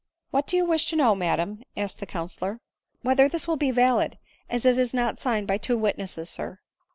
"What 0.31 0.47
do 0.47 0.57
you 0.57 0.65
wish 0.65 0.87
to 0.87 0.95
know, 0.95 1.13
madam?" 1.13 1.61
asked 1.77 1.99
the 1.99 2.07
counsellor." 2.07 2.59
Whether 3.03 3.29
this 3.29 3.47
will 3.47 3.55
be 3.55 3.69
valid, 3.69 4.17
as 4.49 4.65
it 4.65 4.79
is 4.79 4.95
not 4.95 5.19
signed 5.19 5.45
by 5.45 5.59
two 5.59 5.77
witnesses, 5.77 6.27
sir?" 6.27 6.57